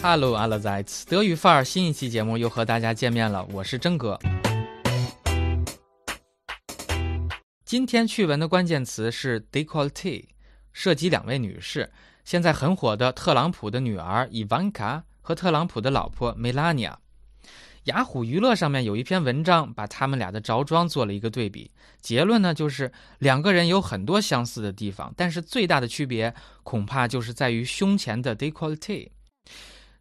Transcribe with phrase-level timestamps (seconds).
[0.00, 1.02] Hello, allerseits！
[1.06, 4.16] 德语范儿新一期节目又和大家见面了，我是真哥。
[7.64, 10.24] 今天趣闻的关键词是 décolleté，
[10.72, 11.90] 涉及两位女士，
[12.24, 16.94] 现在很火的特朗普的女儿 Ivanka 和特朗普的老婆 Melania。
[17.84, 29.08] 雅虎娱乐上面有一篇文章，把他们俩的着装做了一个对比，结论呢就是两个人有很多相似的地方，但是最大的区别恐怕就是在于胸前的 décolleté。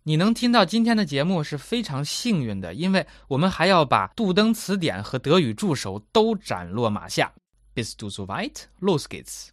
[0.08, 7.30] 你能听到今天的节目是非常幸运的，因为我们还要把杜登词典和德语助手都斩落马下。
[7.76, 8.68] Bist du so weit?
[8.80, 9.50] Los geht's!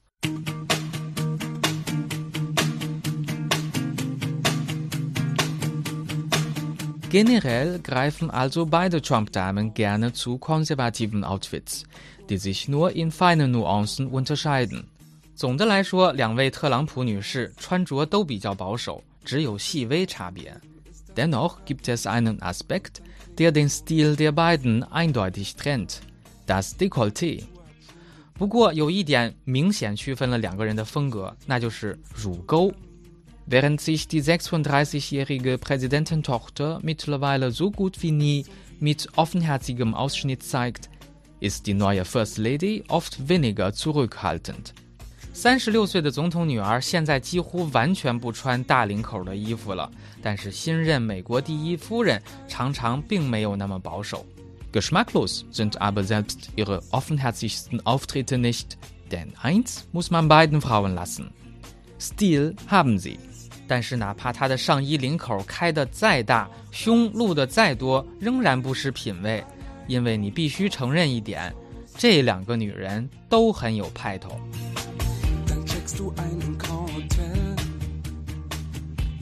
[7.10, 11.82] Generell greifen also beide Trump-Damen gerne zu konservativen Outfits,
[12.28, 14.84] die sich nur in feinen Nuancen unterscheiden.
[15.34, 19.02] 总的来说，两位特朗普女士穿着都比较保守。
[19.23, 20.55] 只有细微差别。
[21.15, 23.01] Dennoch gibt es einen Aspekt,
[23.37, 26.01] der den Stil der beiden eindeutig trennt:
[26.47, 27.43] das Dekolleté。
[28.33, 32.71] 不过有一点明显区分了两个人的风格，那就是乳沟。
[33.49, 38.45] Während sich die 36-jährige Präsidententochter mittlerweile so gut wie nie
[38.79, 40.89] mit offenherzigem Ausschnitt zeigt,
[41.39, 44.73] ist die neue First Lady oft weniger zurückhaltend.
[45.34, 49.90] 三十六岁的总统女儿现在几乎完全不穿大领口的衣服了，
[50.22, 54.24] 但是新任美国第一夫人常常并没有那么保守。
[54.72, 58.76] Geschmacklos sind aber selbst ihre offenherzigsten Auftritte nicht,
[59.10, 61.26] denn eins muss man beiden Frauen lassen:
[61.98, 63.16] Stil haben sie。
[63.66, 69.42] 但是哪怕她的上衣领口开得再大，胸露得再多，仍然不失品味，
[69.88, 71.52] 因为你必须承认一点，
[71.98, 74.40] 这两个女人都很有派头。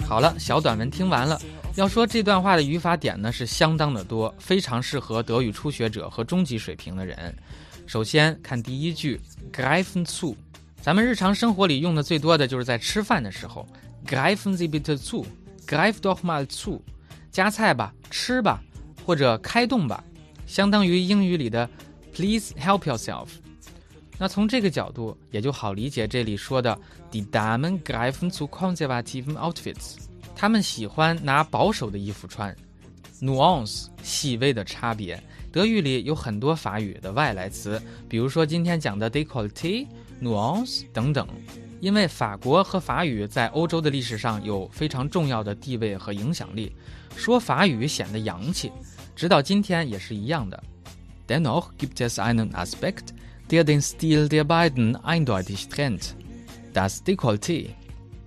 [0.06, 1.41] 好了，小短文听完了。
[1.75, 7.34] 要说这段话的语法点呢，是相当的多，非常适合德语初学者和中级水平的人。
[7.87, 9.19] 首先看第一句
[9.50, 10.37] ，greifen zu，
[10.83, 13.66] 咱们日常生活里用的最多的就是在吃饭的时候
[14.06, 16.81] ，greifen Sie bitte zu，greif doch mal zu，
[17.31, 18.62] 夹菜吧，吃吧，
[19.06, 20.04] 或者开动吧，
[20.47, 21.69] 相当于英语里的
[22.15, 23.28] Please help yourself。
[24.19, 26.78] 那从这个角度也就好理解这里说的
[27.11, 29.97] die Damen greifen zu konservativen Outfits，
[30.37, 32.55] 他们喜欢拿保守的衣服穿。
[33.21, 35.22] Nuance 细微的差别，
[35.53, 39.87] 德语里有很多法语的外来词，比如说今天讲的 décolleté、
[40.21, 41.27] nuance 等等。
[41.81, 46.72] 因为法国和法语在欧洲的历史上有非常重要的地位和影响力，
[47.17, 48.71] 说法语显得洋气，
[49.17, 50.62] 直到今天也是一样的。
[51.27, 53.09] Dennoch gibt es einen Aspekt
[53.53, 56.17] der den Stil der beiden eindeutig trennt.
[56.73, 57.67] Das Dekolleté.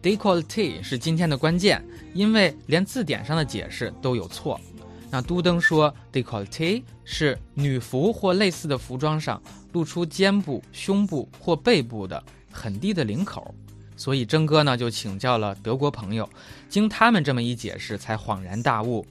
[0.04, 4.62] Dekolleté 是今天的关键，因为连字典上的解释都有错。
[5.10, 9.42] 那都登说，Dekolleté 是女服或类似的服装上
[9.74, 13.54] 露出肩部、胸部或背部的很低的领口。
[13.98, 16.30] 所以征哥呢就请教了德国朋友，
[16.70, 19.04] 经他们这么一解释，才恍然大悟。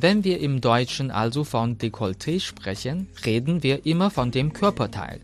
[0.00, 5.20] Wenn wir im Deutschen also von Dekolleté sprechen, reden wir immer von dem Körperteil.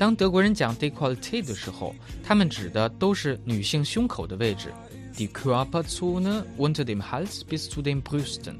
[0.00, 1.94] 当德国人讲 décolleté 的时候，
[2.24, 4.72] 他们指的都是女性胸口的位置
[5.14, 8.54] ，die Körperzone unter dem Hals bis zu den Brüsten，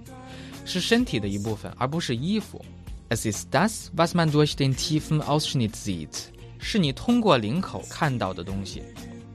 [0.67, 2.63] 是身体的一部分，而不是衣服。
[3.09, 6.25] Es ist das, was man durch den tiefen Ausschnitt sieht，
[6.59, 8.83] 是你通过领口看到的东西。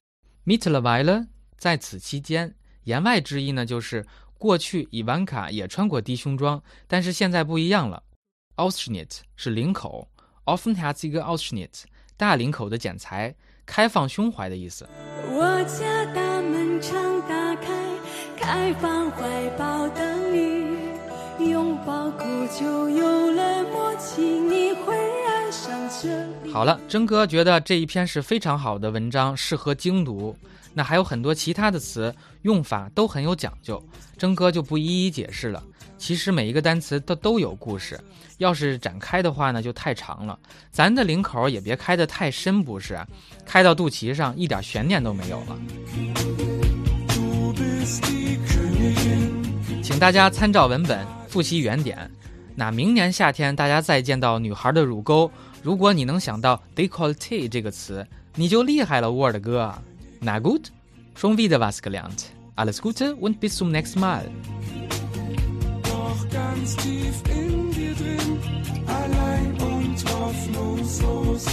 [0.46, 1.26] Mittlerweile
[1.58, 2.54] 在此期间，
[2.84, 4.06] 言外之意呢，就是
[4.38, 8.03] 过去伊万卡也穿过低胸装，但是现在不一样了。
[8.55, 10.07] Ausschnitt 是领口
[10.45, 11.83] ，offenherzige Ausschnitt
[12.15, 13.35] 大领口的剪裁，
[13.65, 14.87] 开放胸怀的意思。
[15.29, 17.73] 我家大门常打开，
[18.37, 22.19] 开放怀抱等你，拥抱后
[22.57, 26.53] 就有了默契，你会爱上这里。
[26.53, 30.33] 好了，真哥觉得这一篇是非常好的文章，适合精读。
[30.73, 33.81] 那还有很多其他的词用法都很有讲究，
[34.17, 35.61] 征哥就不一一解释了。
[35.97, 37.99] 其实每一个单词它都有故事，
[38.37, 40.37] 要是展开的话呢，就太长了。
[40.71, 42.99] 咱的领口也别开得太深，不是？
[43.45, 45.57] 开到肚脐上，一点悬念都没有了。
[49.81, 52.09] 请大家参照文本复习原点。
[52.55, 55.29] 那明年夏天大家再见到女孩的乳沟，
[55.61, 58.05] 如果你能想到 “decollete” 这个词，
[58.35, 59.73] 你就厉害了，沃尔的哥。
[60.21, 60.65] Na gut,
[61.15, 62.25] schon wieder was gelernt.
[62.55, 64.23] Alles Gute und bis zum nächsten Mal.
[66.35, 68.39] Ganz tief in dir drin,
[68.87, 71.45] allein und hoffnungslos.